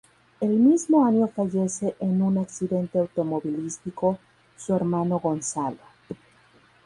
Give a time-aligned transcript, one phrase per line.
[0.39, 4.17] El mismo año fallece en un accidente automovilístico
[4.57, 5.77] su hermano Gonzalo.